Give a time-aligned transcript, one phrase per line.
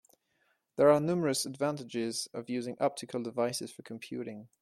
[0.77, 4.47] There are numerous advantages of using optical devices for computing.